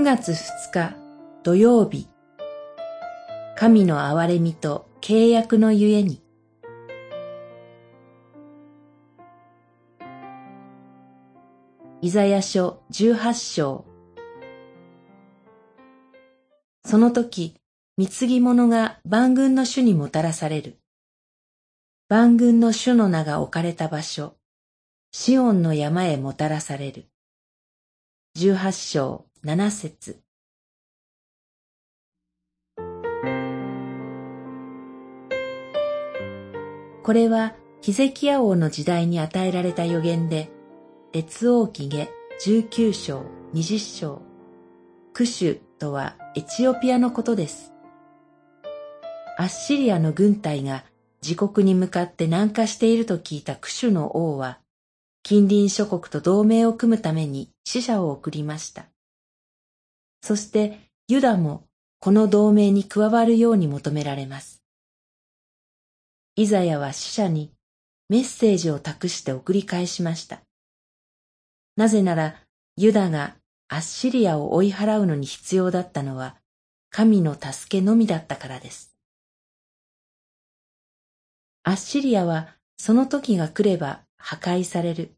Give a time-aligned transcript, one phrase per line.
[0.00, 0.34] 9月2
[0.72, 0.96] 日
[1.42, 2.08] 土曜日
[3.54, 6.22] 神の憐れみと契約のゆえに
[12.00, 13.84] イザヤ書18章
[16.86, 17.56] その時、
[17.98, 20.78] 貢ぎ物が万軍の主にもたらされる。
[22.08, 24.34] 万軍の主の名が置かれた場所、
[25.12, 27.10] シオンの山へもたらされる。
[28.34, 30.20] 十八章七節
[37.02, 40.50] これはヒゼキヤ王の時代に与えられた予言で、
[41.14, 44.20] 列王記下十九章二十章、
[45.14, 47.72] クシュとはエチオピアのことです。
[49.38, 50.84] アッシリアの軍隊が
[51.22, 54.58] 自国に向かって南下していると聞いたクシュの王は、
[55.22, 58.84] 近隣諸国と同盟を組むために死者を送りました。
[60.20, 61.64] そしてユダも
[61.98, 64.62] この同盟に加わるように求められます。
[66.36, 67.52] イザヤは死者に
[68.08, 70.40] メッセージを託して送り返しました。
[71.76, 72.36] なぜなら
[72.76, 73.36] ユダが
[73.68, 76.36] アッシリアを追い払うのに必要だったのは
[76.90, 78.96] 神の助けのみだったからです。
[81.62, 85.14] アッシリアはその時が来れば破壊される。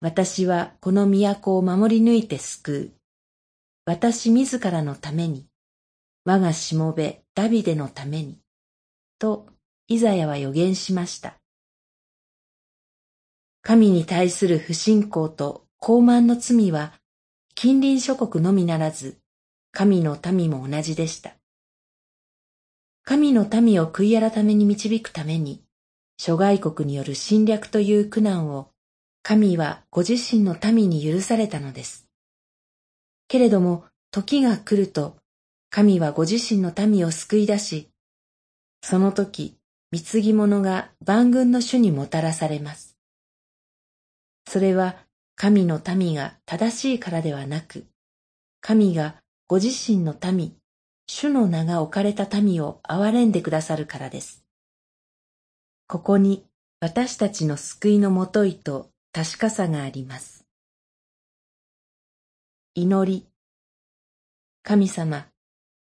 [0.00, 2.97] 私はこの都を守り抜いて救う。
[3.88, 5.46] 私自らのために、
[6.26, 8.38] 我がしもべダビデのために、
[9.18, 9.46] と
[9.86, 11.38] イザヤは予言しました。
[13.62, 16.92] 神に対する不信仰と傲慢の罪は
[17.54, 19.16] 近隣諸国のみならず、
[19.72, 21.36] 神の民も同じでした。
[23.04, 25.64] 神の民を悔い改めに導くために、
[26.18, 28.68] 諸外国による侵略という苦難を、
[29.22, 32.07] 神はご自身の民に許されたのです。
[33.28, 35.16] けれども、時が来ると、
[35.70, 37.88] 神はご自身の民を救い出し、
[38.82, 39.56] その時、
[39.92, 42.96] 貢ぎ物が万軍の主にもたらされます。
[44.46, 44.96] それは
[45.36, 47.86] 神の民が正しいからではなく、
[48.60, 49.16] 神が
[49.46, 50.56] ご自身の民、
[51.06, 54.44] 主の名が置かれた民を憐れんでくださるからです。
[55.86, 56.44] ここに
[56.80, 60.47] 私たちの救いのもといと確かさがあります。
[62.80, 63.26] 祈り。
[64.62, 65.26] 神様、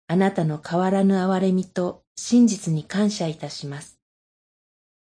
[0.07, 3.99] あなたの変わらぬ憐れみと真実に感謝いたします。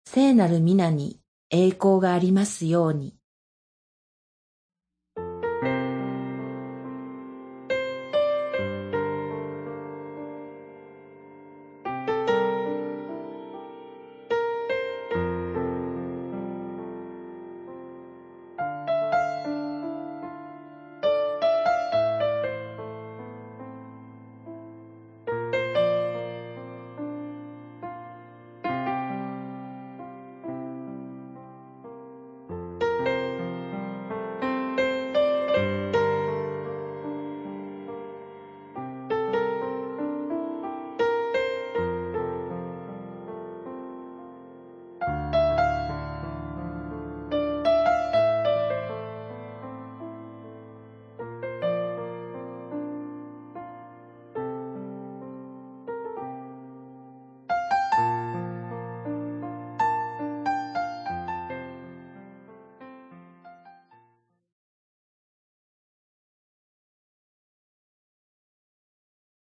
[0.07, 1.19] 聖なる皆に
[1.51, 3.17] 栄光がありますように。